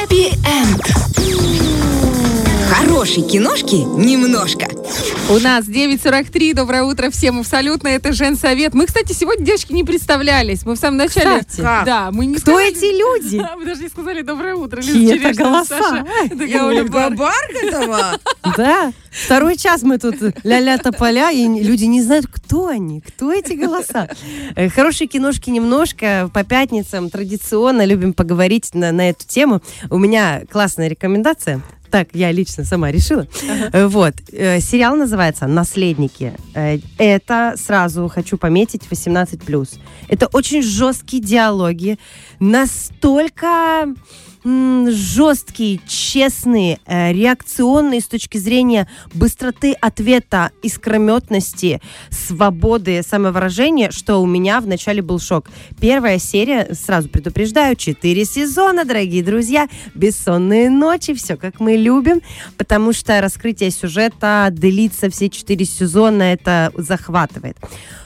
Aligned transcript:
Хэппи-энд. 0.00 0.80
Хорошей 2.70 3.22
киношки 3.22 3.74
немножко. 3.74 4.79
У 5.30 5.38
нас 5.38 5.64
9.43. 5.66 6.54
Доброе 6.54 6.82
утро 6.84 7.10
всем 7.10 7.40
абсолютно. 7.40 7.88
Это 7.88 8.12
Женсовет. 8.12 8.74
Мы, 8.74 8.86
кстати, 8.86 9.12
сегодня, 9.12 9.44
девочки, 9.46 9.72
не 9.72 9.84
представлялись. 9.84 10.64
Мы 10.66 10.74
в 10.74 10.78
самом 10.78 10.96
начале... 10.98 11.40
Кстати. 11.40 11.60
Как? 11.60 11.84
Да, 11.86 12.10
мы 12.10 12.26
не 12.26 12.34
Кто 12.36 12.52
сказали- 12.52 12.70
эти 12.70 12.98
люди? 12.98 13.38
Да, 13.50 13.56
мы 13.56 13.64
даже 13.64 13.82
не 13.82 13.88
сказали 13.88 14.22
доброе 14.22 14.54
утро. 14.56 14.82
Чьи 14.82 15.16
это 15.18 15.32
голоса? 15.34 15.78
Саша 15.78 16.06
Гагаулина 16.34 16.84
Бар. 16.90 17.14
Барготова? 17.14 18.18
Да. 18.56 18.92
Второй 19.10 19.56
час 19.56 19.82
мы 19.82 19.98
тут 19.98 20.16
ля-ля 20.44 20.78
тополя, 20.78 21.30
и 21.32 21.46
люди 21.46 21.84
не 21.84 22.02
знают, 22.02 22.26
кто 22.26 22.68
они, 22.68 23.00
кто 23.00 23.32
эти 23.32 23.54
голоса. 23.54 24.08
Э, 24.56 24.68
Хорошие 24.68 25.08
киношки 25.08 25.50
немножко. 25.50 26.30
По 26.34 26.44
пятницам 26.44 27.10
традиционно 27.10 27.84
любим 27.84 28.12
поговорить 28.12 28.74
на, 28.74 28.92
на 28.92 29.10
эту 29.10 29.26
тему. 29.26 29.62
У 29.90 29.98
меня 29.98 30.42
классная 30.50 30.88
рекомендация. 30.88 31.60
Так, 31.90 32.08
я 32.14 32.32
лично 32.32 32.64
сама 32.64 32.92
решила. 32.92 33.26
Э, 33.72 33.86
Вот. 33.86 34.14
Э, 34.32 34.60
Сериал 34.60 34.96
называется 34.96 35.46
«Наследники». 35.46 36.32
Э, 36.54 36.78
Это, 36.98 37.54
сразу 37.56 38.08
хочу 38.08 38.38
пометить, 38.38 38.82
18+. 38.90 39.78
Это 40.08 40.26
очень 40.32 40.62
жесткие 40.62 41.22
диалоги. 41.22 41.98
Настолько 42.38 43.94
м, 44.44 44.90
жесткие, 44.90 45.80
честные, 45.86 46.78
э, 46.86 47.12
реакционные 47.12 48.00
с 48.00 48.06
точки 48.06 48.38
зрения 48.38 48.88
быстроты 49.14 49.72
ответа, 49.72 50.50
искрометности, 50.62 51.80
свободы 52.10 53.02
самовыражения, 53.02 53.90
что 53.90 54.22
у 54.22 54.26
меня 54.26 54.60
вначале 54.60 55.02
был 55.02 55.18
шок. 55.18 55.50
Первая 55.80 56.18
серия, 56.18 56.74
сразу 56.74 57.08
предупреждаю, 57.08 57.76
4 57.76 58.24
сезона, 58.24 58.84
дорогие 58.84 59.22
друзья, 59.22 59.68
бессонные 59.94 60.70
ночи, 60.70 61.14
все 61.14 61.36
как 61.36 61.60
мы 61.60 61.76
любим, 61.76 62.20
потому 62.56 62.92
что 62.92 63.20
раскрытие 63.20 63.70
сюжета 63.70 64.48
длится 64.50 65.10
все 65.10 65.28
4 65.28 65.64
сезона, 65.64 66.22
это 66.22 66.72
захватывает. 66.76 67.56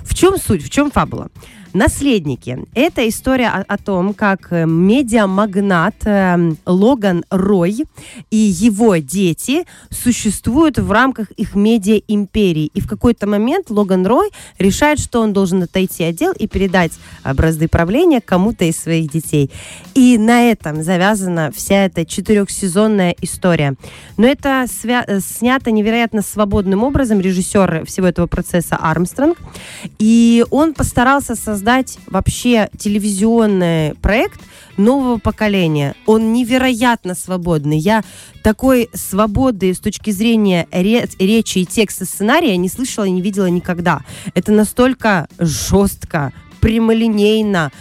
В 0.02 0.14
чем 0.14 0.38
суть, 0.38 0.62
в 0.62 0.70
чем 0.70 0.90
фабула? 0.90 1.30
Наследники. 1.74 2.56
Это 2.72 3.08
история 3.08 3.48
о, 3.48 3.64
о 3.66 3.78
том, 3.78 4.14
как 4.14 4.52
э, 4.52 4.64
медиамагнат 4.64 5.96
э, 6.04 6.52
Логан 6.66 7.24
Рой 7.30 7.84
и 8.30 8.36
его 8.36 8.94
дети 8.98 9.64
существуют 9.90 10.78
в 10.78 10.92
рамках 10.92 11.32
их 11.32 11.56
медиа-империи. 11.56 12.70
И 12.74 12.80
в 12.80 12.86
какой-то 12.86 13.26
момент 13.26 13.70
Логан 13.70 14.06
Рой 14.06 14.30
решает, 14.56 15.00
что 15.00 15.20
он 15.20 15.32
должен 15.32 15.64
отойти 15.64 16.04
от 16.04 16.14
дел 16.14 16.32
и 16.32 16.46
передать 16.46 16.92
образы 17.24 17.66
правления 17.66 18.20
кому-то 18.20 18.64
из 18.64 18.76
своих 18.76 19.10
детей. 19.10 19.50
И 19.94 20.16
на 20.16 20.42
этом 20.42 20.80
завязана 20.80 21.50
вся 21.50 21.86
эта 21.86 22.06
четырехсезонная 22.06 23.16
история. 23.20 23.74
Но 24.16 24.28
это 24.28 24.66
свя- 24.68 25.02
э, 25.08 25.18
снято 25.18 25.72
невероятно 25.72 26.22
свободным 26.22 26.84
образом. 26.84 27.20
Режиссер 27.20 27.84
всего 27.84 28.06
этого 28.06 28.28
процесса 28.28 28.76
Армстронг. 28.76 29.38
И 29.98 30.44
он 30.52 30.72
постарался 30.72 31.34
создать 31.34 31.63
вообще 32.06 32.68
телевизионный 32.78 33.94
проект 33.96 34.40
нового 34.76 35.18
поколения. 35.18 35.94
Он 36.06 36.32
невероятно 36.32 37.14
свободный. 37.14 37.78
Я 37.78 38.02
такой 38.42 38.90
свободы 38.92 39.72
с 39.72 39.78
точки 39.78 40.10
зрения 40.10 40.66
ре- 40.70 41.08
речи 41.18 41.58
и 41.58 41.66
текста 41.66 42.04
сценария 42.04 42.56
не 42.56 42.68
слышала 42.68 43.04
и 43.04 43.10
не 43.10 43.22
видела 43.22 43.46
никогда. 43.46 44.02
Это 44.34 44.52
настолько 44.52 45.28
жестко, 45.38 46.32
прямолинейно, 46.60 47.72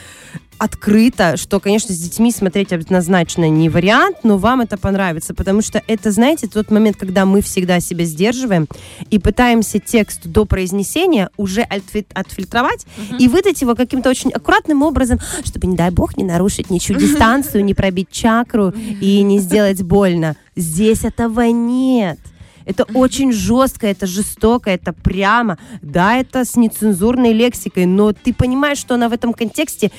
открыто, 0.64 1.36
что, 1.36 1.60
конечно, 1.60 1.94
с 1.94 1.98
детьми 1.98 2.32
смотреть 2.32 2.72
однозначно 2.72 3.50
не 3.50 3.68
вариант, 3.68 4.20
но 4.24 4.38
вам 4.38 4.62
это 4.62 4.78
понравится, 4.78 5.34
потому 5.34 5.62
что 5.62 5.84
это, 5.88 6.10
знаете, 6.12 6.48
тот 6.48 6.72
момент, 6.72 6.96
когда 6.96 7.26
мы 7.26 7.42
всегда 7.42 7.82
себя 7.82 8.06
сдерживаем 8.06 8.68
и 9.10 9.20
пытаемся 9.20 9.80
текст 9.80 10.22
до 10.26 10.46
произнесения 10.46 11.30
уже 11.36 11.64
отфи- 11.64 12.06
отфильтровать 12.14 12.86
и 13.20 13.28
выдать 13.28 13.62
его 13.62 13.76
каким-то 13.76 14.10
очень 14.10 14.32
аккуратным 14.32 14.84
образом, 14.84 15.20
чтобы, 15.44 15.68
не 15.68 15.76
дай 15.76 15.92
бог, 15.92 16.16
не 16.16 16.24
нарушить 16.24 16.70
ничью 16.70 16.96
дистанцию, 16.96 17.66
не 17.66 17.74
пробить 17.74 18.10
чакру 18.10 18.74
и 19.02 19.22
не 19.22 19.40
сделать 19.40 19.82
больно. 19.82 20.38
Здесь 20.56 21.04
этого 21.04 21.42
нет. 21.42 22.20
Это 22.66 22.86
очень 22.94 23.34
жестко, 23.34 23.88
это 23.88 24.08
жестоко, 24.08 24.70
это 24.70 24.94
прямо. 24.94 25.58
Да, 25.82 26.16
это 26.16 26.46
с 26.46 26.56
нецензурной 26.56 27.34
лексикой, 27.34 27.86
но 27.86 28.14
ты 28.14 28.34
понимаешь, 28.34 28.78
что 28.78 28.96
она 28.96 29.10
в 29.10 29.14
этом 29.14 29.34
контексте 29.34 29.92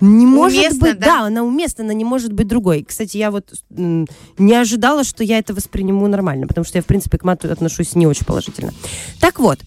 не 0.00 0.26
может 0.26 0.58
Уместно, 0.58 0.80
быть, 0.80 0.98
да? 0.98 1.06
да? 1.06 1.26
она 1.26 1.42
уместна, 1.42 1.84
она 1.84 1.94
не 1.94 2.04
может 2.04 2.32
быть 2.32 2.46
другой. 2.46 2.84
Кстати, 2.84 3.16
я 3.16 3.30
вот 3.30 3.52
не 3.70 4.54
ожидала, 4.54 5.04
что 5.04 5.24
я 5.24 5.38
это 5.38 5.54
восприму 5.54 6.06
нормально, 6.06 6.46
потому 6.46 6.64
что 6.64 6.78
я, 6.78 6.82
в 6.82 6.86
принципе, 6.86 7.18
к 7.18 7.24
мату 7.24 7.50
отношусь 7.50 7.94
не 7.94 8.06
очень 8.06 8.24
положительно. 8.24 8.72
Так 9.20 9.38
вот, 9.40 9.58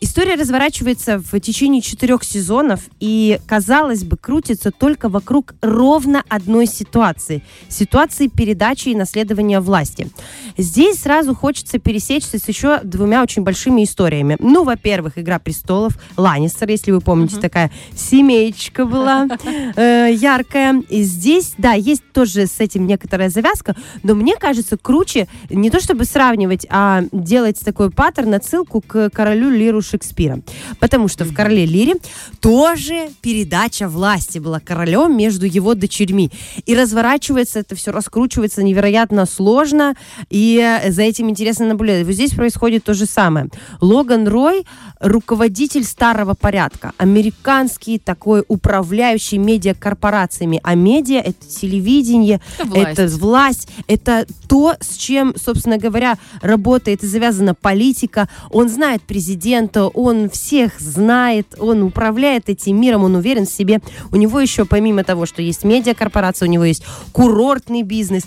история 0.00 0.34
разворачивается 0.34 1.18
в 1.18 1.38
течение 1.40 1.82
четырех 1.82 2.24
сезонов 2.24 2.82
и, 3.00 3.40
казалось 3.46 4.04
бы, 4.04 4.16
крутится 4.16 4.70
только 4.70 5.08
вокруг 5.08 5.54
ровно 5.60 6.22
одной 6.28 6.66
ситуации. 6.66 7.42
Ситуации 7.68 8.28
передачи 8.28 8.90
и 8.90 8.94
наследования 8.94 9.60
власти. 9.60 10.08
Здесь 10.56 11.00
сразу 11.00 11.34
хочется 11.34 11.78
пересечься 11.78 12.38
с 12.38 12.48
еще 12.48 12.80
двумя 12.82 13.22
очень 13.22 13.42
большими 13.42 13.84
историями. 13.84 14.36
Ну, 14.40 14.64
во-первых, 14.64 15.18
«Игра 15.18 15.38
престолов», 15.38 15.94
Ланнистер, 16.16 16.68
если 16.68 16.90
вы 16.90 17.00
помните, 17.00 17.36
такая 17.36 17.70
семеечка 17.94 18.84
была 18.84 19.26
э, 19.76 20.10
яркая. 20.12 20.82
И 20.88 21.02
здесь, 21.02 21.54
да, 21.58 21.72
есть 21.72 22.02
тоже 22.12 22.46
с 22.46 22.60
этим 22.60 22.86
некоторая 22.86 23.30
завязка, 23.30 23.76
но 24.02 24.14
мне 24.14 24.36
кажется, 24.36 24.76
круче 24.76 25.28
не 25.50 25.70
то 25.70 25.80
чтобы 25.80 26.04
сравнивать, 26.04 26.66
а 26.70 27.02
делать 27.12 27.60
такой 27.64 27.90
паттерн, 27.90 28.34
отсылку 28.34 28.80
к 28.80 29.10
королю 29.10 29.50
Лиру 29.50 29.82
Шекспира. 29.88 30.40
Потому 30.80 31.08
что 31.08 31.24
в 31.24 31.34
«Короле 31.34 31.64
Лире» 31.66 31.94
тоже 32.40 33.10
передача 33.20 33.88
власти 33.88 34.38
была 34.38 34.60
королем 34.60 35.16
между 35.16 35.46
его 35.46 35.74
дочерьми. 35.74 36.30
И 36.66 36.74
разворачивается 36.74 37.60
это 37.60 37.74
все, 37.74 37.90
раскручивается 37.90 38.62
невероятно 38.62 39.26
сложно, 39.26 39.94
и 40.30 40.58
э, 40.58 40.90
за 40.90 41.02
этим 41.02 41.30
интересно 41.30 41.66
наблюдать. 41.66 42.04
Вот 42.04 42.14
здесь 42.14 42.32
происходит 42.32 42.84
то 42.84 42.94
же 42.94 43.06
самое. 43.06 43.48
Логан 43.80 44.28
Рой– 44.28 44.66
руководитель 45.00 45.84
старого 45.84 46.34
порядка, 46.34 46.92
американский 46.98 47.98
такой 47.98 48.44
управляющий 48.48 49.38
медиакорпорациями. 49.38 50.60
А 50.62 50.74
медиа– 50.74 51.20
это 51.24 51.46
телевидение, 51.46 52.40
Это 52.58 52.68
власть. 52.68 52.98
это 52.98 53.16
власть, 53.16 53.68
это 53.86 54.26
то, 54.48 54.74
с 54.80 54.96
чем, 54.96 55.34
собственно 55.36 55.78
говоря, 55.78 56.18
работает 56.42 57.02
и 57.04 57.06
завязана 57.06 57.54
политика. 57.54 58.28
Он 58.50 58.68
знает 58.68 59.02
президента, 59.02 59.77
он 59.86 60.30
всех 60.30 60.80
знает, 60.80 61.54
он 61.58 61.82
управляет 61.82 62.48
этим 62.48 62.80
миром, 62.80 63.04
он 63.04 63.14
уверен 63.14 63.46
в 63.46 63.50
себе. 63.50 63.80
У 64.10 64.16
него 64.16 64.40
еще, 64.40 64.64
помимо 64.64 65.04
того, 65.04 65.26
что 65.26 65.42
есть 65.42 65.64
медиакорпорация, 65.64 66.48
у 66.48 66.50
него 66.50 66.64
есть 66.64 66.84
курортный 67.12 67.82
бизнес. 67.82 68.24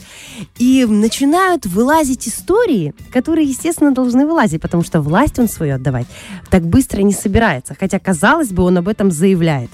И 0.57 0.85
начинают 0.85 1.65
вылазить 1.65 2.27
истории, 2.27 2.93
которые, 3.11 3.47
естественно, 3.47 3.91
должны 3.91 4.25
вылазить, 4.25 4.61
потому 4.61 4.83
что 4.83 5.01
власть 5.01 5.39
он 5.39 5.47
свою 5.47 5.75
отдавать 5.75 6.07
так 6.49 6.63
быстро 6.63 7.01
не 7.01 7.13
собирается. 7.13 7.75
Хотя, 7.79 7.99
казалось 7.99 8.49
бы, 8.49 8.63
он 8.63 8.77
об 8.77 8.87
этом 8.87 9.11
заявляет. 9.11 9.69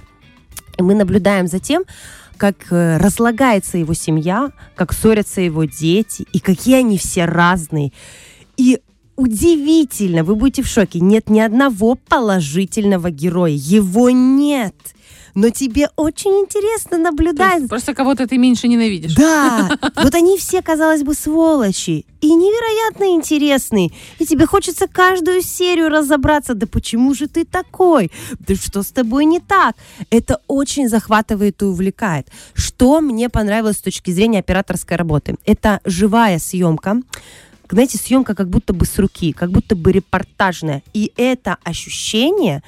И 0.78 0.84
мы 0.84 0.94
наблюдаем 0.96 1.48
за 1.48 1.60
тем, 1.60 1.84
как 2.38 2.72
э, 2.72 2.98
разлагается 2.98 3.78
его 3.78 3.94
семья, 3.94 4.52
как 4.76 4.94
ссорятся 4.94 5.42
его 5.42 5.64
дети, 5.66 6.26
и 6.32 6.40
какие 6.40 6.76
они 6.76 6.98
все 6.98 7.26
разные. 7.26 7.92
И 8.58 8.80
удивительно, 9.18 10.24
вы 10.24 10.36
будете 10.36 10.62
в 10.64 10.68
шоке, 10.68 11.00
нет 11.02 11.30
ни 11.30 11.40
одного 11.42 11.96
положительного 11.96 13.10
героя. 13.10 13.52
Его 13.54 14.10
нет. 14.10 14.76
Но 15.36 15.50
тебе 15.52 15.90
очень 15.98 16.32
интересно 16.32 16.98
наблюдать 16.98 17.70
Просто 17.70 17.94
кого-то 17.94 18.26
ты 18.26 18.40
меньше 18.40 18.68
ненавидишь. 18.68 19.14
да, 19.14 19.70
вот 19.96 20.16
они 20.16 20.36
все, 20.40 20.64
казалось 20.64 21.04
бы, 21.04 21.14
сволочи. 21.14 22.06
И 22.22 22.34
невероятно 22.34 23.16
интересные. 23.16 23.92
И 24.18 24.26
тебе 24.26 24.48
хочется 24.48 24.88
каждую 24.88 25.44
серию 25.44 25.90
разобраться. 25.90 26.56
Да 26.56 26.66
почему 26.66 27.14
же 27.14 27.28
ты 27.28 27.46
такой? 27.46 28.12
Да 28.40 28.56
что 28.56 28.82
с 28.82 28.88
тобой 28.88 29.26
не 29.26 29.40
так? 29.40 29.76
Это 30.10 30.42
очень 30.48 30.90
захватывает 30.90 31.62
и 31.62 31.66
увлекает. 31.66 32.28
Что 32.56 33.00
мне 33.00 33.30
понравилось 33.30 33.78
с 33.78 33.82
точки 33.82 34.10
зрения 34.10 34.40
операторской 34.40 34.98
работы? 34.98 35.36
Это 35.46 35.82
живая 35.86 36.40
съемка. 36.40 37.02
Знаете, 37.70 37.98
съемка 37.98 38.36
как 38.36 38.50
будто 38.50 38.74
бы 38.74 38.86
с 38.86 38.98
руки, 38.98 39.34
как 39.34 39.52
будто 39.52 39.76
бы 39.76 39.92
репортажная. 39.92 40.84
И 40.94 41.12
это 41.18 41.58
ощущение 41.64 42.64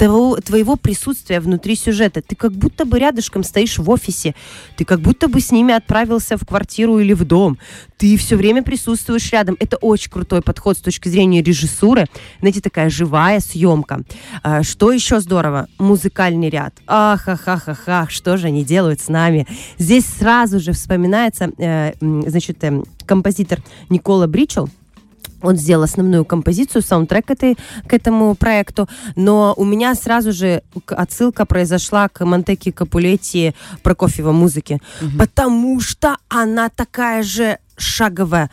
того, 0.00 0.36
твоего 0.36 0.76
присутствия 0.76 1.40
внутри 1.40 1.76
сюжета. 1.76 2.22
Ты 2.22 2.34
как 2.34 2.52
будто 2.52 2.86
бы 2.86 2.98
рядышком 2.98 3.44
стоишь 3.44 3.76
в 3.76 3.90
офисе, 3.90 4.34
ты 4.78 4.86
как 4.86 5.00
будто 5.00 5.28
бы 5.28 5.40
с 5.40 5.52
ними 5.52 5.74
отправился 5.74 6.38
в 6.38 6.46
квартиру 6.46 6.98
или 7.00 7.12
в 7.12 7.24
дом. 7.24 7.58
Ты 7.98 8.16
все 8.16 8.36
время 8.36 8.62
присутствуешь 8.62 9.30
рядом. 9.30 9.58
Это 9.60 9.76
очень 9.76 10.10
крутой 10.10 10.40
подход 10.40 10.78
с 10.78 10.80
точки 10.80 11.10
зрения 11.10 11.42
режиссуры. 11.42 12.06
Знаете, 12.40 12.62
такая 12.62 12.88
живая 12.88 13.40
съемка. 13.40 14.00
А, 14.42 14.62
что 14.62 14.90
еще 14.90 15.20
здорово? 15.20 15.66
Музыкальный 15.78 16.48
ряд. 16.48 16.72
Ах, 16.86 17.28
что 18.08 18.38
же 18.38 18.46
они 18.46 18.64
делают 18.64 19.02
с 19.02 19.08
нами? 19.08 19.46
Здесь 19.76 20.06
сразу 20.06 20.60
же 20.60 20.72
вспоминается, 20.72 21.50
э, 21.58 21.92
значит, 22.00 22.64
эм, 22.64 22.86
композитор 23.04 23.58
Никола 23.90 24.26
Бричел, 24.26 24.70
он 25.42 25.56
сделал 25.56 25.84
основную 25.84 26.24
композицию, 26.24 26.82
саундтрек 26.82 27.30
этой, 27.30 27.56
к 27.86 27.92
этому 27.92 28.34
проекту, 28.34 28.88
но 29.16 29.54
у 29.56 29.64
меня 29.64 29.94
сразу 29.94 30.32
же 30.32 30.62
отсылка 30.86 31.46
произошла 31.46 32.08
к 32.08 32.24
Монтеки 32.24 32.70
Капулетти 32.70 33.54
Прокофьева 33.82 34.32
музыки, 34.32 34.80
потому 35.18 35.80
что 35.80 36.16
она 36.28 36.68
такая 36.68 37.22
же 37.22 37.58
шаговая, 37.80 38.50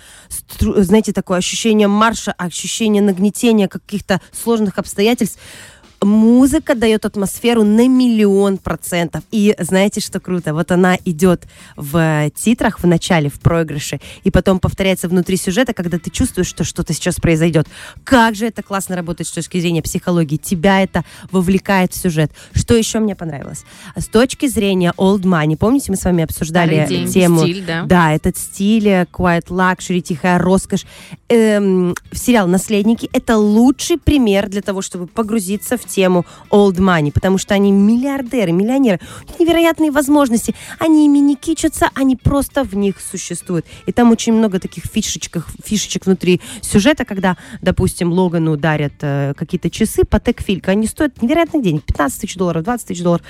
знаете, 0.60 1.14
такое 1.14 1.38
ощущение 1.38 1.88
марша, 1.88 2.32
ощущение 2.32 3.02
нагнетения 3.02 3.68
каких-то 3.68 4.22
сложных 4.32 4.78
обстоятельств. 4.78 5.40
Музыка 6.02 6.76
дает 6.76 7.06
атмосферу 7.06 7.64
на 7.64 7.88
миллион 7.88 8.58
процентов. 8.58 9.24
И 9.32 9.56
знаете, 9.58 10.00
что 10.00 10.20
круто? 10.20 10.54
Вот 10.54 10.72
она 10.72 10.98
идет 11.06 11.48
в 11.76 12.30
титрах 12.36 12.80
в 12.80 12.88
начале, 12.88 13.30
в 13.30 13.40
проигрыше, 13.40 14.00
и 14.24 14.30
потом 14.30 14.60
повторяется 14.60 15.08
внутри 15.08 15.38
сюжета, 15.38 15.74
когда 15.74 15.98
ты 15.98 16.12
чувствуешь, 16.12 16.48
что 16.48 16.64
что-то 16.64 16.94
сейчас 16.94 17.16
произойдет. 17.16 17.68
Как 18.04 18.36
же 18.36 18.46
это 18.46 18.62
классно 18.62 18.96
работает 18.96 19.28
с 19.28 19.32
точки 19.32 19.60
зрения 19.60 19.82
психологии. 19.82 20.38
Тебя 20.38 20.84
это 20.84 21.04
вовлекает 21.32 21.94
в 21.94 21.98
сюжет. 21.98 22.32
Что 22.54 22.76
еще 22.76 23.00
мне 23.00 23.16
понравилось? 23.16 23.64
С 23.96 24.06
точки 24.06 24.48
зрения 24.48 24.94
old 24.98 25.22
money, 25.22 25.58
помните, 25.58 25.92
мы 25.92 25.98
с 25.98 26.04
вами 26.04 26.24
обсуждали 26.24 26.86
деньги, 26.88 27.12
тему... 27.12 27.42
стиль, 27.42 27.64
да. 27.66 27.84
Да, 27.84 28.14
этот 28.14 28.38
стиль, 28.38 28.88
э, 28.88 29.06
quiet 29.12 29.48
luxury, 29.48 30.02
тихая 30.02 30.38
роскошь. 30.38 30.86
Эм, 31.30 31.96
сериал 32.12 32.48
«Наследники»— 32.48 33.10
это 33.14 33.38
лучший 33.38 33.98
пример 33.98 34.48
для 34.48 34.62
того, 34.62 34.82
чтобы 34.82 35.08
погрузиться 35.08 35.78
в 35.78 35.87
тему 35.88 36.26
old 36.52 36.76
money, 36.76 37.12
потому 37.12 37.38
что 37.38 37.54
они 37.54 37.72
миллиардеры, 37.72 38.52
миллионеры. 38.52 39.00
У 39.26 39.32
них 39.32 39.40
невероятные 39.40 39.92
возможности. 39.92 40.54
Они 40.80 41.06
ими 41.06 41.20
не 41.20 41.36
кичатся, 41.36 41.90
они 41.96 42.16
просто 42.16 42.64
в 42.64 42.76
них 42.76 42.96
существуют. 43.00 43.66
И 43.86 43.92
там 43.92 44.12
очень 44.12 44.34
много 44.34 44.60
таких 44.60 44.86
фишечек, 44.86 45.46
фишечек 45.64 46.06
внутри 46.06 46.42
сюжета, 46.62 47.06
когда, 47.06 47.38
допустим, 47.62 48.12
Логану 48.12 48.58
дарят 48.58 48.94
э, 49.02 49.34
какие-то 49.36 49.70
часы 49.70 50.04
Патек 50.04 50.42
Филька. 50.42 50.72
Они 50.72 50.88
стоят 50.88 51.22
невероятных 51.22 51.64
денег. 51.64 51.84
15 51.84 52.22
тысяч 52.22 52.36
долларов, 52.36 52.64
20 52.64 52.88
тысяч 52.88 53.02
долларов. 53.02 53.26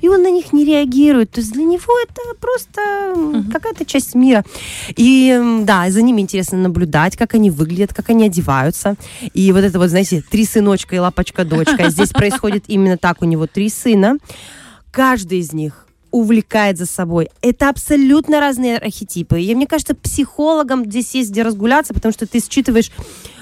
И 0.00 0.08
он 0.08 0.22
на 0.22 0.30
них 0.30 0.52
не 0.52 0.64
реагирует. 0.64 1.30
То 1.30 1.40
есть 1.40 1.52
для 1.52 1.64
него 1.64 1.92
это 2.02 2.20
просто 2.40 2.80
м, 3.14 3.50
какая-то 3.50 3.84
часть 3.84 4.14
мира. 4.14 4.44
И 4.96 5.38
да, 5.62 5.90
за 5.90 6.02
ними 6.02 6.20
интересно 6.20 6.58
наблюдать, 6.58 7.16
как 7.16 7.34
они 7.34 7.50
выглядят, 7.50 7.94
как 7.94 8.10
они 8.10 8.26
одеваются. 8.26 8.96
И 9.34 9.52
вот 9.52 9.64
это 9.64 9.78
вот, 9.78 9.90
знаете, 9.90 10.22
три 10.28 10.44
сыночка 10.44 10.96
и 10.96 10.98
лапочка-дочка. 10.98 11.90
Здесь 12.04 12.12
происходит 12.12 12.64
именно 12.68 12.96
так. 12.96 13.22
У 13.22 13.24
него 13.24 13.46
три 13.46 13.68
сына. 13.68 14.16
Каждый 14.90 15.38
из 15.38 15.52
них 15.52 15.86
увлекает 16.10 16.76
за 16.76 16.86
собой. 16.86 17.28
Это 17.40 17.68
абсолютно 17.68 18.40
разные 18.40 18.78
архетипы. 18.78 19.40
И 19.40 19.54
мне 19.54 19.66
кажется, 19.66 19.94
психологам 19.94 20.84
здесь 20.84 21.14
есть 21.14 21.30
где 21.30 21.42
разгуляться, 21.42 21.94
потому 21.94 22.12
что 22.12 22.26
ты 22.26 22.40
считываешь 22.40 22.90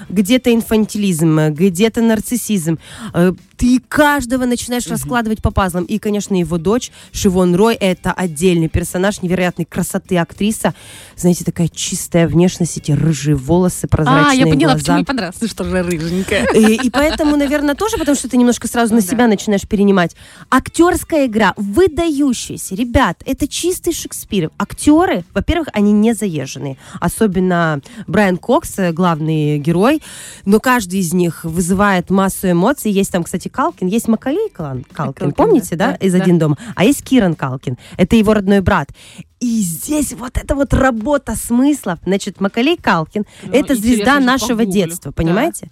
где-то 0.09 0.53
инфантилизм, 0.53 1.49
где-то 1.53 2.01
нарциссизм. 2.01 2.77
Э, 3.13 3.33
Ты 3.57 3.79
каждого 3.87 4.45
начинаешь 4.45 4.87
раскладывать 4.87 5.41
по 5.41 5.51
пазлам. 5.51 5.83
И, 5.83 5.99
конечно, 5.99 6.33
его 6.39 6.57
дочь 6.57 6.91
Шивон 7.11 7.55
Рой– 7.55 7.75
это 7.79 8.11
отдельный 8.13 8.69
персонаж 8.69 9.21
невероятной 9.21 9.65
красоты 9.65 10.17
актриса. 10.17 10.73
Знаете, 11.17 11.43
такая 11.43 11.67
чистая 11.67 12.27
внешность, 12.27 12.77
эти 12.77 12.91
рыжие 12.93 13.35
волосы, 13.35 13.87
прозрачные 13.87 14.31
А, 14.31 14.33
я 14.33 14.47
поняла, 14.47 14.71
глаза. 14.73 14.79
почему 14.79 14.95
мне 14.97 15.05
понравилось, 15.05 15.37
Ну 15.41 15.47
что 15.47 15.63
же 15.65 15.81
рыженькая. 15.83 16.45
И, 16.55 16.87
и 16.87 16.89
поэтому, 16.89 17.35
наверное, 17.35 17.75
тоже, 17.75 17.97
потому 17.97 18.15
что 18.15 18.29
ты 18.29 18.37
немножко 18.37 18.67
сразу 18.67 18.93
на 18.93 19.01
Ну 19.01 19.05
да. 19.05 19.11
себя 19.11 19.27
начинаешь 19.27 19.67
перенимать. 19.67 20.15
Актерская 20.49 21.25
игра 21.25 21.53
выдающаяся. 21.57 22.75
Ребят, 22.75 23.21
это 23.25 23.47
чистый 23.47 23.93
Шекспир. 23.93 24.51
Актеры, 24.57 25.25
во-первых, 25.33 25.67
они 25.73 25.91
не 25.91 26.13
заезженные. 26.13 26.77
Особенно 27.01 27.81
Брайан 28.07 28.37
Кокс, 28.37 28.79
э, 28.79 28.91
главный 28.93 29.57
герой. 29.59 29.98
Но 30.45 30.59
каждый 30.59 30.99
из 30.99 31.13
них 31.13 31.43
вызывает 31.43 32.09
массу 32.09 32.51
эмоций. 32.51 32.91
Есть 32.91 33.11
там, 33.11 33.23
кстати, 33.23 33.47
Калкин, 33.47 33.87
есть 33.87 34.07
Макалей 34.07 34.49
Калкин, 34.49 34.85
Калкин, 34.93 35.31
помните, 35.33 35.75
да, 35.75 35.91
да, 35.91 35.97
да, 35.99 36.05
из 36.05 36.13
да. 36.13 36.21
«Один 36.23 36.39
дома»? 36.39 36.57
А 36.75 36.83
есть 36.85 37.03
Киран 37.03 37.35
Калкин. 37.35 37.77
Это 37.97 38.15
его 38.15 38.33
родной 38.33 38.61
брат. 38.61 38.89
И 39.39 39.61
здесь 39.61 40.11
вот 40.13 40.35
эта 40.37 40.53
вот 40.53 40.73
работа 40.73 41.33
смыслов. 41.35 41.99
Значит, 42.05 42.41
Макалей 42.41 42.75
Калкин 42.75 43.23
Ну, 43.43 43.53
это 43.53 43.73
звезда 43.73 44.19
нашего 44.19 44.57
погуглю. 44.59 44.71
детства, 44.73 45.11
Да. 45.11 45.15
понимаете? 45.15 45.69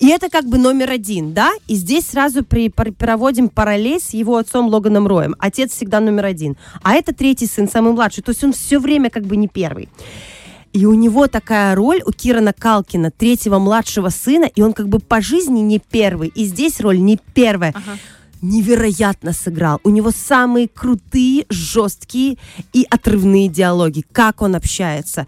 И 0.00 0.08
это 0.08 0.30
как 0.30 0.46
бы 0.46 0.56
номер 0.56 0.90
один, 0.92 1.34
да? 1.34 1.52
И 1.66 1.74
здесь 1.74 2.06
сразу 2.06 2.42
при, 2.42 2.70
пр- 2.70 2.92
проводим 2.92 3.50
параллель 3.50 4.00
с 4.00 4.14
его 4.14 4.38
отцом 4.38 4.68
Логаном 4.68 5.06
Роем. 5.06 5.36
Отец 5.38 5.72
всегда 5.72 6.00
номер 6.00 6.24
один. 6.24 6.56
А 6.82 6.94
это 6.94 7.12
третий 7.14 7.46
сын, 7.46 7.68
самый 7.68 7.92
младший. 7.92 8.22
То 8.22 8.30
есть 8.30 8.42
он 8.44 8.54
все 8.54 8.78
время 8.78 9.10
как 9.10 9.24
бы 9.26 9.36
не 9.36 9.46
первый. 9.46 9.90
И 10.72 10.86
у 10.86 10.94
него 10.94 11.26
такая 11.28 11.74
роль, 11.74 12.02
у 12.04 12.12
Кирана 12.12 12.52
Калкина, 12.52 13.10
третьего 13.10 13.58
младшего 13.58 14.08
сына, 14.08 14.46
и 14.46 14.62
он 14.62 14.72
как 14.72 14.88
бы 14.88 14.98
по 14.98 15.20
жизни 15.20 15.60
не 15.60 15.78
первый. 15.78 16.28
И 16.28 16.44
здесь 16.44 16.80
роль 16.80 17.00
не 17.00 17.18
первая. 17.34 17.74
Ага. 17.76 17.98
Невероятно 18.40 19.32
сыграл. 19.32 19.80
У 19.84 19.90
него 19.90 20.10
самые 20.10 20.68
крутые, 20.68 21.46
жесткие 21.48 22.38
и 22.72 22.86
отрывные 22.90 23.48
диалоги. 23.48 24.04
Как 24.12 24.42
он 24.42 24.56
общается 24.56 25.26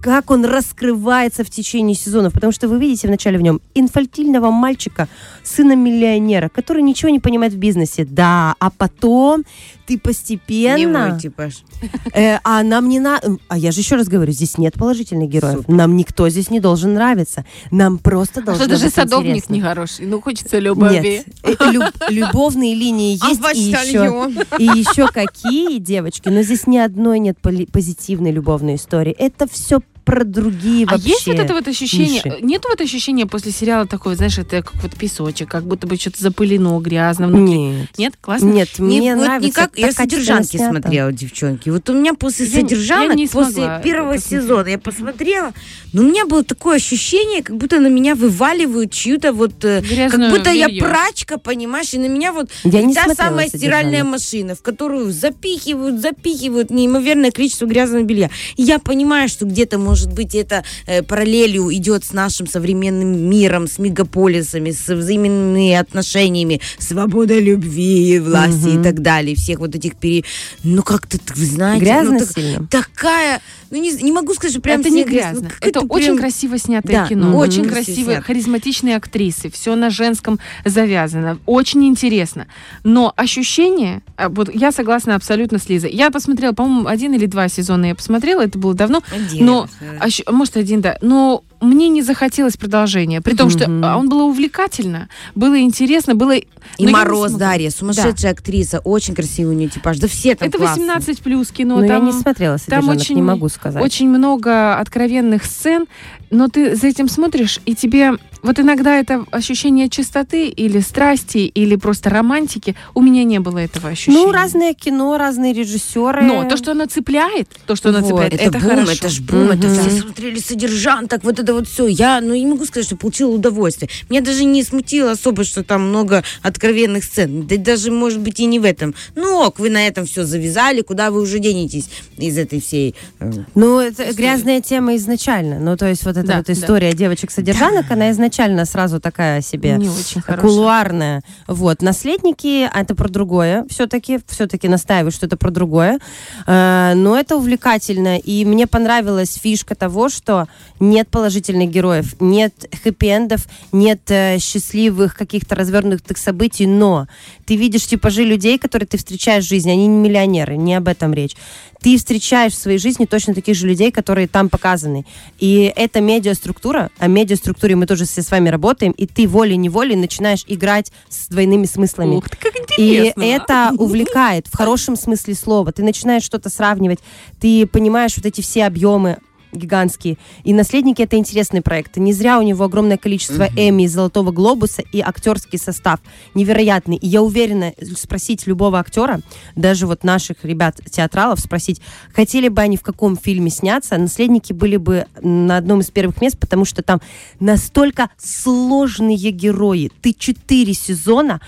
как 0.00 0.30
он 0.30 0.44
раскрывается 0.44 1.44
в 1.44 1.50
течение 1.50 1.94
сезонов. 1.94 2.32
Потому 2.32 2.52
что 2.52 2.68
вы 2.68 2.78
видите 2.78 3.08
вначале 3.08 3.38
в 3.38 3.42
нем 3.42 3.60
инфантильного 3.74 4.50
мальчика, 4.50 5.08
сына 5.42 5.76
миллионера, 5.76 6.48
который 6.48 6.82
ничего 6.82 7.10
не 7.10 7.20
понимает 7.20 7.52
в 7.52 7.58
бизнесе. 7.58 8.04
Да, 8.04 8.54
а 8.58 8.70
потом 8.70 9.44
ты 9.86 9.94
Не 9.94 9.98
постепенно... 9.98 11.08
мой 11.10 11.20
типаж. 11.20 11.62
Э, 12.12 12.38
а 12.44 12.62
нам 12.62 12.88
не 12.88 12.98
надо... 13.00 13.36
А 13.48 13.56
я 13.56 13.72
же 13.72 13.80
еще 13.80 13.96
раз 13.96 14.08
говорю, 14.08 14.32
здесь 14.32 14.58
нет 14.58 14.74
положительных 14.74 15.28
героев. 15.28 15.58
Супер. 15.58 15.74
Нам 15.74 15.96
никто 15.96 16.28
здесь 16.28 16.50
не 16.50 16.60
должен 16.60 16.94
нравиться. 16.94 17.44
Нам 17.70 17.98
просто 17.98 18.40
А 18.40 18.42
должно 18.42 18.64
что 18.64 18.70
даже 18.70 18.84
быть 18.86 18.94
садовник 18.94 19.30
интересно. 19.36 19.52
не 19.54 19.60
хороший. 19.60 20.06
Ну, 20.06 20.20
хочется 20.20 20.58
любви. 20.58 21.00
Нет, 21.00 21.26
э, 21.42 21.70
люб- 21.72 21.94
любовные 22.08 22.74
линии 22.74 23.18
А 23.22 23.28
есть 23.28 23.40
и 23.54 23.60
еще, 23.70 24.30
и 24.58 24.64
еще 24.64 25.08
какие 25.08 25.78
девочки, 25.78 26.28
но 26.28 26.42
здесь 26.42 26.66
ни 26.66 26.78
одной 26.78 27.18
нет 27.18 27.38
поли- 27.40 27.66
позитивной 27.66 28.30
любовной 28.32 28.74
истории. 28.76 29.12
Это 29.12 29.46
все 29.48 29.80
про 30.10 30.24
другие 30.24 30.86
А 30.86 30.92
вообще. 30.92 31.08
есть 31.10 31.26
вот 31.28 31.38
это 31.38 31.54
вот 31.54 31.68
ощущение, 31.68 32.22
ниши. 32.24 32.38
нет 32.42 32.62
вот 32.68 32.80
ощущения 32.80 33.26
после 33.26 33.52
сериала 33.52 33.86
такого, 33.86 34.16
знаешь, 34.16 34.38
это 34.38 34.62
как 34.62 34.74
вот 34.82 34.92
песочек, 34.96 35.48
как 35.48 35.64
будто 35.64 35.86
бы 35.86 35.96
что-то 35.96 36.20
запылено 36.20 36.78
грязно 36.80 37.28
внутри. 37.28 37.58
Нет. 37.58 37.88
Нет? 37.98 38.14
Классно? 38.20 38.46
Нет, 38.46 38.68
Не- 38.78 38.98
мне 39.00 39.14
вот 39.14 39.22
нравится. 39.24 39.48
никак, 39.48 39.78
я 39.78 39.92
содержанки 39.92 40.56
снято. 40.56 40.70
смотрела, 40.72 41.12
девчонки. 41.12 41.68
Вот 41.70 41.88
у 41.90 41.92
меня 41.92 42.14
после 42.14 42.46
Я 42.46 42.50
не- 42.50 42.56
я 42.56 42.62
содержанок, 42.68 43.16
не 43.16 43.26
после 43.28 43.80
первого 43.84 44.18
сезона 44.18 44.66
я 44.68 44.78
посмотрела, 44.78 45.52
но 45.92 46.02
у 46.02 46.04
меня 46.06 46.26
было 46.26 46.42
такое 46.42 46.76
ощущение, 46.76 47.42
как 47.42 47.56
будто 47.56 47.78
на 47.78 47.88
меня 47.88 48.14
вываливают 48.14 48.92
чью-то 48.92 49.32
вот... 49.32 49.64
э, 49.64 49.80
Грязное 49.82 50.30
как 50.30 50.38
будто 50.38 50.50
я 50.50 50.66
белье. 50.68 50.82
прачка, 50.82 51.38
понимаешь, 51.38 51.94
и 51.94 51.98
на 51.98 52.08
меня 52.08 52.32
вот 52.32 52.50
Я 52.64 52.82
не 52.82 52.94
та 52.94 53.14
самая 53.14 53.48
стиральная 53.48 54.00
«Содержанок». 54.02 54.10
машина, 54.12 54.54
в 54.54 54.62
которую 54.62 55.12
запихивают, 55.12 56.00
запихивают 56.00 56.70
неимоверное 56.70 57.30
количество 57.30 57.66
грязного 57.66 58.02
белья. 58.02 58.30
И 58.56 58.62
я 58.62 58.78
понимаю, 58.78 59.28
что 59.28 59.44
где-то, 59.44 59.78
может 59.78 59.99
быть, 60.08 60.34
это 60.34 60.64
э, 60.86 61.02
параллелью 61.02 61.70
идет 61.74 62.04
с 62.04 62.12
нашим 62.12 62.46
современным 62.46 63.28
миром, 63.28 63.66
с 63.68 63.78
мегаполисами, 63.78 64.70
с 64.70 64.88
взаимными 64.94 65.72
отношениями, 65.74 66.60
свобода 66.78 67.38
любви, 67.38 68.18
власти 68.20 68.68
Мгм. 68.68 68.80
и 68.80 68.84
так 68.84 69.00
далее, 69.02 69.36
всех 69.36 69.58
вот 69.58 69.74
этих 69.74 69.96
пере... 69.96 70.24
Ну, 70.64 70.82
как-то, 70.82 71.18
вы 71.36 71.44
знаете... 71.44 71.84
Грязно 71.84 72.12
ну, 72.12 72.18
так- 72.20 72.30
сильно. 72.32 72.66
такая... 72.70 73.40
Ну, 73.72 73.80
не, 73.80 73.92
не 73.92 74.10
могу 74.10 74.34
сказать, 74.34 74.50
что 74.52 74.60
прям 74.60 74.80
это 74.80 74.90
не 74.90 75.04
грязно. 75.04 75.40
грязно. 75.40 75.40
Ну, 75.42 75.46
Это 75.46 75.54
какая-то 75.54 75.80
очень 75.94 76.06
прям- 76.06 76.18
красиво 76.18 76.58
снятое 76.58 76.92
Да, 77.02 77.06
кино. 77.08 77.36
Очень 77.38 77.66
красивые, 77.66 78.20
харизматичные 78.20 78.96
актрисы. 78.96 79.48
Все 79.48 79.76
на 79.76 79.90
женском 79.90 80.40
завязано. 80.64 81.38
Очень 81.46 81.84
интересно. 81.86 82.48
Но 82.82 83.12
ощущение, 83.16 84.02
а, 84.16 84.28
вот 84.28 84.52
я 84.52 84.72
согласна 84.72 85.14
абсолютно 85.14 85.58
с 85.60 85.68
Лизой. 85.68 85.92
Я 85.92 86.10
посмотрела, 86.10 86.52
по-моему, 86.52 86.88
один 86.88 87.14
или 87.14 87.26
два 87.26 87.48
сезона 87.48 87.86
я 87.86 87.94
посмотрела, 87.94 88.42
это 88.42 88.58
было 88.58 88.74
давно. 88.74 89.02
Один, 89.12 89.46
Но, 89.46 89.68
ощ- 90.00 90.22
может, 90.30 90.56
один, 90.56 90.80
да. 90.80 90.96
Но 91.00 91.42
мне 91.60 91.88
не 91.88 92.02
захотелось 92.02 92.56
продолжения. 92.56 93.20
При 93.20 93.34
том, 93.34 93.50
что 93.50 93.66
а, 93.82 93.96
он 93.96 94.08
было 94.08 94.22
увлекательно, 94.24 95.08
было 95.34 95.60
интересно, 95.60 96.14
было... 96.14 96.36
И 96.36 96.46
но 96.78 96.90
я 96.90 96.96
Мороз. 96.96 97.32
Дарья, 97.32 97.70
сумасшедшая 97.70 98.32
актриса, 98.32 98.80
очень 98.80 99.14
красивый 99.14 99.54
у 99.54 99.58
нее 99.58 99.68
типаж. 99.68 99.98
Да 99.98 100.08
все 100.08 100.34
там 100.34 100.48
Это 100.48 100.58
классные. 100.58 100.86
18 100.86 101.20
плюс 101.20 101.48
кино. 101.50 101.76
Но 101.76 101.84
я 101.84 101.96
там 101.96 102.06
не 102.06 102.12
смотрела 102.12 102.58
там 102.66 102.88
очень- 102.88 103.16
не 103.16 103.22
могу 103.22 103.48
сказать. 103.48 103.82
Очень 103.82 104.08
много 104.08 104.78
откровенных 104.78 105.44
сцен, 105.44 105.86
но 106.30 106.48
ты 106.48 106.76
за 106.76 106.86
этим 106.86 107.08
смотришь, 107.08 107.60
и 107.66 107.74
тебе 107.74 108.12
вот 108.42 108.58
иногда 108.58 108.98
это 108.98 109.24
ощущение 109.30 109.88
чистоты 109.88 110.48
или 110.48 110.80
страсти, 110.80 111.38
или 111.38 111.76
просто 111.76 112.10
романтики. 112.10 112.74
У 112.94 113.02
меня 113.02 113.24
не 113.24 113.38
было 113.40 113.58
этого 113.58 113.88
ощущения. 113.90 114.16
Ну, 114.18 114.32
разное 114.32 114.74
кино, 114.74 115.16
разные 115.18 115.52
режиссеры. 115.52 116.22
Но 116.22 116.48
то, 116.48 116.56
что 116.56 116.72
оно 116.72 116.86
цепляет, 116.86 117.48
то, 117.66 117.76
что 117.76 117.90
оно 117.90 118.00
Вот, 118.00 118.08
цепляет, 118.08 118.34
это, 118.34 118.44
это, 118.44 118.58
бум, 118.58 118.70
хорошо. 118.70 118.92
это 118.92 119.08
ж 119.08 119.20
бум, 119.20 119.50
это 119.50 119.66
Мгм. 119.68 119.78
все 119.80 119.90
смотрели 120.00 120.38
содержанток, 120.38 121.22
вот 121.24 121.38
это 121.38 121.52
вот 121.54 121.68
все. 121.68 121.86
Я, 121.86 122.20
ну, 122.20 122.34
не 122.34 122.46
могу 122.46 122.64
сказать, 122.64 122.86
что 122.86 122.96
получила 122.96 123.30
удовольствие. 123.34 123.90
Меня 124.08 124.20
даже 124.20 124.44
не 124.44 124.62
смутило 124.62 125.10
особо, 125.12 125.44
что 125.44 125.62
там 125.62 125.88
много 125.88 126.22
откровенных 126.42 127.04
сцен. 127.04 127.46
Да 127.46 127.56
даже, 127.56 127.90
может 127.90 128.20
быть, 128.20 128.40
и 128.40 128.46
не 128.46 128.58
в 128.58 128.64
этом. 128.64 128.94
Ну, 129.16 129.40
ок, 129.40 129.58
вы 129.58 129.70
на 129.70 129.86
этом 129.86 130.06
все 130.06 130.24
завязали, 130.24 130.80
куда 130.82 131.10
вы 131.10 131.20
уже 131.20 131.38
денетесь 131.40 131.88
из 132.16 132.38
этой 132.38 132.60
всей... 132.60 132.94
э, 133.18 133.30
Ну, 133.54 133.80
это 133.80 134.12
грязная 134.14 134.60
тема 134.60 134.96
изначально. 134.96 135.58
Ну, 135.60 135.76
то 135.76 135.86
есть 135.88 136.04
вот 136.04 136.16
эта 136.16 136.26
Да, 136.26 136.36
вот 136.38 136.46
да. 136.46 136.52
история 136.52 136.92
девочек-содержанок, 136.92 137.90
она 137.90 138.10
изначально 138.10 138.29
сразу 138.64 139.00
такая 139.00 139.40
себе 139.40 139.76
Не 139.76 139.88
очень 139.88 140.22
кулуарная. 140.22 141.22
Вот. 141.46 141.82
Наследники 141.82 142.68
а 142.72 142.80
это 142.80 142.94
про 142.94 143.08
другое. 143.08 143.64
Все-таки, 143.68 144.20
все-таки 144.26 144.68
настаиваю, 144.68 145.12
что 145.12 145.26
это 145.26 145.36
про 145.36 145.50
другое. 145.50 145.98
Э, 146.46 146.92
но 146.94 147.18
это 147.18 147.36
увлекательно. 147.36 148.18
И 148.18 148.44
мне 148.44 148.66
понравилась 148.66 149.34
фишка 149.34 149.74
того, 149.74 150.08
что 150.08 150.46
нет 150.78 151.08
положительных 151.08 151.70
героев, 151.70 152.16
нет 152.20 152.54
хэппи-эндов, 152.84 153.46
нет 153.72 154.10
э, 154.10 154.38
счастливых 154.38 155.14
каких-то 155.14 155.54
развернутых 155.54 156.16
событий, 156.18 156.66
но 156.66 157.06
ты 157.46 157.56
видишь 157.56 157.86
типажи 157.86 158.24
людей, 158.24 158.58
которые 158.58 158.86
ты 158.86 158.96
встречаешь 158.96 159.44
в 159.44 159.48
жизни, 159.48 159.70
они 159.70 159.86
не 159.86 159.98
миллионеры, 159.98 160.56
не 160.56 160.74
об 160.74 160.88
этом 160.88 161.12
речь. 161.12 161.36
Ты 161.82 161.96
встречаешь 161.96 162.52
в 162.52 162.58
своей 162.58 162.78
жизни 162.78 163.06
точно 163.06 163.34
таких 163.34 163.56
же 163.56 163.66
людей, 163.66 163.90
которые 163.90 164.28
там 164.28 164.48
показаны. 164.48 165.06
И 165.38 165.72
это 165.74 166.00
медиаструктура, 166.00 166.90
а 166.98 167.06
медиаструктуре 167.06 167.76
мы 167.76 167.86
тоже 167.86 168.04
все 168.04 168.22
с 168.22 168.30
вами 168.30 168.48
работаем, 168.48 168.92
и 168.92 169.06
ты 169.06 169.26
волей-неволей 169.26 169.96
начинаешь 169.96 170.44
играть 170.46 170.92
с 171.08 171.28
двойными 171.28 171.66
смыслами. 171.66 172.16
Ух 172.16 172.28
ты, 172.28 172.36
как 172.36 172.54
И 172.78 172.96
интересно. 172.96 173.22
это 173.22 173.72
увлекает 173.78 174.46
в 174.46 174.56
хорошем 174.56 174.96
смысле 174.96 175.34
слова. 175.34 175.72
Ты 175.72 175.82
начинаешь 175.82 176.22
что-то 176.22 176.50
сравнивать, 176.50 177.00
ты 177.40 177.66
понимаешь 177.66 178.16
вот 178.16 178.26
эти 178.26 178.40
все 178.40 178.64
объемы 178.66 179.18
гигантские. 179.52 180.18
И 180.44 180.52
«Наследники»— 180.52 181.02
это 181.02 181.16
интересный 181.16 181.62
проект. 181.62 181.96
Не 181.96 182.12
зря 182.12 182.38
у 182.38 182.42
него 182.42 182.64
огромное 182.64 182.96
количество 182.96 183.48
Эмми 183.56 183.84
и 183.84 183.88
«Золотого 183.88 184.30
глобуса» 184.32 184.82
и 184.92 185.00
актерский 185.00 185.58
состав 185.58 186.00
невероятный. 186.34 186.96
И 186.96 187.06
я 187.06 187.22
уверена, 187.22 187.72
спросить 187.96 188.46
любого 188.46 188.78
актера, 188.78 189.20
даже 189.56 189.86
вот 189.86 190.04
наших 190.04 190.44
ребят-театралов, 190.44 191.40
спросить, 191.40 191.80
хотели 192.12 192.48
бы 192.48 192.62
они 192.62 192.76
в 192.76 192.82
каком 192.82 193.16
фильме 193.16 193.50
сняться, 193.50 193.96
«Наследники» 193.96 194.52
были 194.52 194.76
бы 194.76 195.06
на 195.20 195.56
одном 195.56 195.80
из 195.80 195.90
первых 195.90 196.20
мест, 196.20 196.38
потому 196.38 196.64
что 196.64 196.82
там 196.82 197.00
настолько 197.38 198.10
сложные 198.18 199.30
герои. 199.30 199.90
Ты 200.00 200.12
четыре 200.12 200.74
сезона 200.74 201.40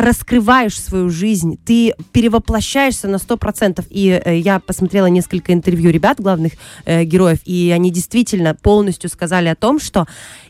раскрываешь 0.00 0.80
свою 0.80 1.10
жизнь, 1.10 1.58
ты 1.64 1.94
перевоплощаешься 2.12 3.08
на 3.08 3.16
100%. 3.16 3.86
И 3.90 4.20
э, 4.24 4.38
я 4.38 4.60
посмотрела 4.60 5.06
несколько 5.06 5.52
интервью 5.52 5.90
ребят, 5.90 6.20
главных 6.20 6.52
э, 6.84 7.04
героев, 7.04 7.38
и 7.44 7.72
они 7.74 7.90
действительно 7.90 8.54
полностью 8.54 9.10
сказали 9.10 9.48
о 9.48 9.54
том, 9.54 9.80
что 9.80 10.06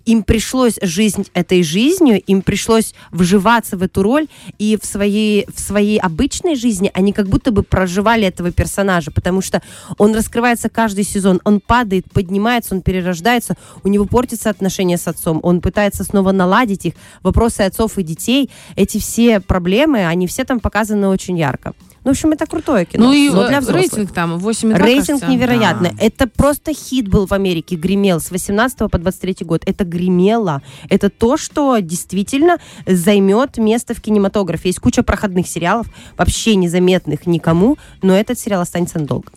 им 0.06 0.22
пришлось 0.22 0.78
жизнь 0.82 1.26
этой 1.34 1.62
жизнью, 1.62 2.20
им 2.20 2.42
пришлось 2.42 2.94
вживаться 3.10 3.76
в 3.76 3.82
эту 3.82 4.02
роль, 4.02 4.28
и 4.58 4.78
в 4.80 4.86
своей, 4.86 5.46
в 5.54 5.60
своей 5.60 5.98
обычной 5.98 6.56
жизни 6.56 6.90
они 6.94 7.12
как 7.12 7.28
будто 7.28 7.52
бы 7.52 7.62
проживали 7.62 8.26
этого 8.26 8.50
персонажа, 8.50 9.10
потому 9.10 9.42
что 9.42 9.62
он 9.98 10.14
раскрывается 10.14 10.68
каждый 10.68 11.04
сезон, 11.04 11.40
он 11.44 11.60
падает, 11.60 12.10
поднимается, 12.12 12.74
он 12.74 12.82
перерождается, 12.82 13.56
у 13.84 13.88
него 13.88 14.06
портятся 14.06 14.50
отношения 14.50 14.96
с 14.96 15.06
отцом, 15.06 15.40
он 15.42 15.60
пытается 15.60 16.04
снова 16.04 16.32
наладить 16.32 16.86
их, 16.86 16.94
вопросы 17.22 17.62
отцов 17.62 17.98
и 17.98 18.02
детей, 18.02 18.50
эти 18.76 18.98
все 18.98 19.39
проблемы, 19.46 20.06
они 20.06 20.26
все 20.26 20.44
там 20.44 20.60
показаны 20.60 21.08
очень 21.08 21.38
ярко. 21.38 21.74
Ну, 22.02 22.10
в 22.10 22.14
общем, 22.14 22.32
это 22.32 22.46
крутое 22.46 22.86
кино. 22.86 23.06
Ну 23.06 23.12
и 23.12 23.28
но 23.28 23.44
э, 23.44 23.48
для 23.48 23.60
взрослых. 23.60 23.92
рейтинг 23.92 24.12
там 24.12 24.38
8,2, 24.38 24.76
Рейтинг 24.76 25.06
кажется. 25.06 25.26
невероятный. 25.26 25.92
Это 26.00 26.26
просто 26.26 26.72
хит 26.72 27.08
был 27.08 27.26
в 27.26 27.32
Америке, 27.32 27.76
гремел 27.76 28.20
с 28.20 28.30
18 28.30 28.90
по 28.90 28.98
23 28.98 29.36
год. 29.44 29.62
Это 29.66 29.84
гремело. 29.84 30.62
Это 30.88 31.10
то, 31.10 31.36
что 31.36 31.78
действительно 31.80 32.56
займет 32.86 33.58
место 33.58 33.94
в 33.94 34.00
кинематографе. 34.00 34.70
Есть 34.70 34.80
куча 34.80 35.02
проходных 35.02 35.46
сериалов, 35.46 35.88
вообще 36.16 36.54
незаметных 36.54 37.26
никому, 37.26 37.76
но 38.00 38.14
этот 38.14 38.38
сериал 38.38 38.62
останется 38.62 38.98
надолго. 38.98 39.30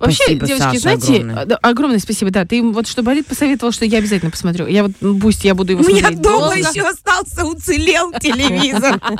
Вообще, 0.00 0.24
Спасибо, 0.24 0.46
девочки, 0.46 0.64
Саша, 0.64 0.78
знаете, 0.80 1.14
огромное. 1.16 1.44
да, 1.44 1.56
огромное 1.56 1.98
спасибо, 1.98 2.30
да. 2.30 2.46
Ты 2.46 2.62
вот 2.62 2.88
что 2.88 3.02
болит, 3.02 3.26
посоветовал, 3.26 3.70
что 3.70 3.84
я 3.84 3.98
обязательно 3.98 4.30
посмотрю. 4.30 4.66
Я 4.66 4.84
вот, 4.84 4.92
пусть 5.20 5.44
я 5.44 5.54
буду 5.54 5.72
его 5.72 5.84
У 5.84 5.88
меня 5.88 6.00
смотреть 6.00 6.22
дома 6.22 6.38
долго. 6.38 6.58
еще 6.58 6.88
остался, 6.88 7.44
уцелел 7.44 8.10
телевизор. 8.12 8.98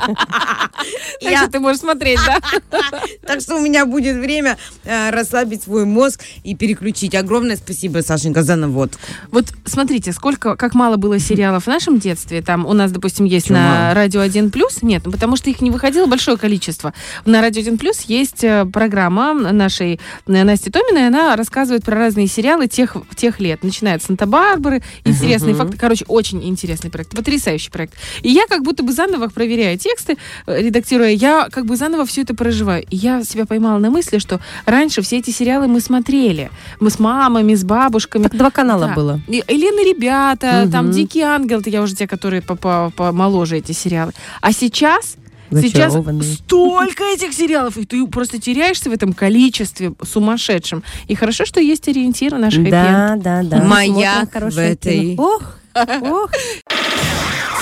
Так 1.21 1.37
что 1.37 1.51
ты 1.51 1.59
можешь 1.59 1.81
смотреть, 1.81 2.19
да? 2.25 2.39
Так 3.25 3.41
что 3.41 3.55
у 3.55 3.59
меня 3.61 3.85
будет 3.85 4.17
время 4.17 4.57
э, 4.83 5.11
расслабить 5.11 5.63
свой 5.63 5.85
мозг 5.85 6.21
и 6.43 6.55
переключить. 6.55 7.13
Огромное 7.13 7.55
спасибо, 7.57 7.99
Сашенька, 7.99 8.41
за 8.41 8.55
наводку. 8.55 8.99
Вот 9.31 9.45
смотрите, 9.65 10.11
сколько, 10.13 10.55
как 10.55 10.73
мало 10.73 10.97
было 10.97 11.19
сериалов 11.19 11.65
в 11.65 11.67
нашем 11.67 11.99
детстве. 11.99 12.41
Там 12.41 12.65
у 12.65 12.73
нас, 12.73 12.91
допустим, 12.91 13.25
есть 13.25 13.49
на? 13.51 13.93
Радио 13.93 14.21
1 14.21 14.49
Плюс. 14.49 14.81
Нет, 14.81 15.03
ну, 15.05 15.11
потому 15.11 15.35
что 15.35 15.49
их 15.51 15.61
не 15.61 15.69
выходило 15.69 16.07
большое 16.07 16.37
количество. 16.37 16.93
На 17.25 17.41
Радио 17.41 17.61
1 17.61 17.77
Плюс 17.77 18.01
есть 18.01 18.43
э, 18.43 18.65
программа 18.65 19.33
нашей 19.33 19.99
э, 20.25 20.43
Насти 20.43 20.70
Томиной. 20.71 21.07
Она 21.07 21.35
рассказывает 21.35 21.83
про 21.83 21.95
разные 21.95 22.27
сериалы 22.27 22.67
тех, 22.67 22.95
тех 23.15 23.39
лет. 23.39 23.63
Начиная 23.63 23.95
от 23.95 24.03
Санта-Барбары, 24.03 24.81
интересные 25.05 25.53
факты. 25.55 25.77
Короче, 25.77 26.05
очень 26.07 26.43
интересный 26.47 26.89
проект, 26.89 27.15
потрясающий 27.15 27.69
проект. 27.69 27.93
И 28.21 28.29
я 28.31 28.45
как 28.47 28.63
будто 28.63 28.83
бы 28.83 28.91
заново 28.93 29.27
проверяя 29.27 29.77
тексты, 29.77 30.17
э, 30.47 30.61
редактируя, 30.61 31.09
я 31.09 31.47
как 31.51 31.65
бы 31.65 31.75
заново 31.75 32.05
все 32.05 32.21
это 32.21 32.33
проживаю. 32.35 32.83
И 32.89 32.95
я 32.95 33.23
себя 33.23 33.45
поймала 33.45 33.77
на 33.79 33.89
мысли, 33.89 34.17
что 34.19 34.39
раньше 34.65 35.01
все 35.01 35.17
эти 35.19 35.29
сериалы 35.31 35.67
мы 35.67 35.81
смотрели. 35.81 36.49
Мы 36.79 36.89
с 36.89 36.99
мамами, 36.99 37.53
с 37.55 37.63
бабушками. 37.63 38.23
Так 38.23 38.35
два 38.37 38.51
канала 38.51 38.87
Да. 38.87 38.93
было. 38.93 39.21
И 39.27 39.43
Елена 39.47 39.87
ребята, 39.87 40.67
там 40.71 40.85
Мгм. 40.85 40.93
Дикий 40.93 41.21
ангел, 41.21 41.59
это 41.59 41.69
я 41.69 41.81
уже 41.81 41.95
те, 41.95 42.07
которые 42.07 42.41
по- 42.41 42.55
по- 42.55 42.91
помоложе 42.95 43.57
эти 43.57 43.71
сериалы. 43.71 44.11
А 44.41 44.51
сейчас 44.51 45.15
Сейчас 45.51 45.93
столько 46.35 47.03
этих 47.03 47.33
сериалов, 47.33 47.77
и 47.77 47.85
ты 47.85 48.05
просто 48.07 48.39
теряешься 48.39 48.89
в 48.89 48.93
этом 48.93 49.13
количестве 49.13 49.93
сумасшедшем. 50.01 50.83
И 51.07 51.15
хорошо, 51.15 51.45
что 51.45 51.59
есть 51.59 51.87
ориентиры 51.87 52.37
наш 52.37 52.55
хэппи 52.55 52.69
Да, 52.69 53.15
да, 53.17 53.43
да. 53.43 53.57
Хорошее 54.31 54.69
в 54.69 54.71
этой-. 54.71 55.15
Ох, 55.17 55.57
ох. 55.75 56.31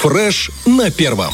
Фреш 0.01 0.51
на 0.65 0.91
первом. 0.91 1.33